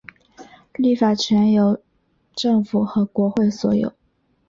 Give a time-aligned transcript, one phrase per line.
[0.73, 1.79] 立法权由
[2.33, 3.93] 政府和国会所有。